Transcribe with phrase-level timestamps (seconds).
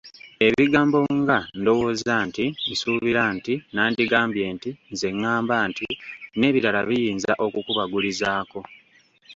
[0.47, 5.87] Ebigambo nga “ndowooza nti, nsuubira nti, nandigambye nti, nze ηηamba nti”
[6.39, 8.59] n’ebirala biyinza okukubagulizaako.